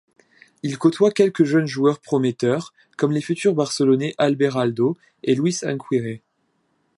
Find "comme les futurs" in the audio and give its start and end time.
2.97-3.53